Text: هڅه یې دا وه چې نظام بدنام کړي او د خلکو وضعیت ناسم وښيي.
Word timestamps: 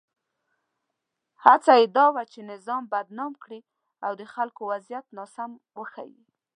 هڅه 1.43 1.71
یې 1.79 1.85
دا 1.97 2.05
وه 2.13 2.23
چې 2.31 2.39
نظام 2.51 2.83
بدنام 2.93 3.33
کړي 3.43 3.59
او 4.05 4.11
د 4.19 4.21
خلکو 4.33 4.61
وضعیت 4.71 5.05
ناسم 5.17 5.51
وښيي. 5.79 6.15